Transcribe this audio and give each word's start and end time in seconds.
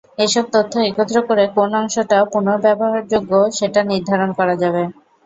এসব 0.17 0.45
তথ্য 0.53 0.73
একত্র 0.89 1.17
করে 1.29 1.43
কোন 1.55 1.71
অংশটা 1.79 2.17
পুনর্ব্যবহারযোগ্য 2.31 3.31
সেটা 3.57 3.81
নির্ধারণ 3.91 4.29
করা 4.39 4.55
যাবে। 4.61 4.83